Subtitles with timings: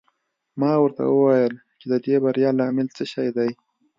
[0.59, 3.51] ما ورته وویل چې د دې د بریا لامل څه شی دی.